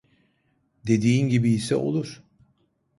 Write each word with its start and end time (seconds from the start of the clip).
Dediğin 0.87 1.29
gibiyse 1.29 1.75
olur 1.75 2.23